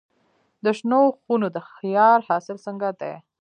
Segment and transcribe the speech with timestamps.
[0.63, 3.13] د شنو خونو د خیار حاصل څنګه دی؟